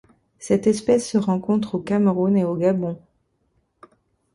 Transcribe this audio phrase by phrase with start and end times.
[0.39, 2.99] Cette espèce se rencontre au Cameroun et au Gabon.